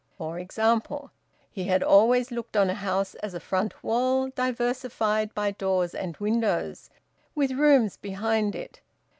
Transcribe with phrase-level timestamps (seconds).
[0.17, 1.11] For example,
[1.51, 6.17] he had always looked on a house as a front wall diversified by doors and
[6.17, 6.89] windows,
[7.35, 8.81] with rooms behind it.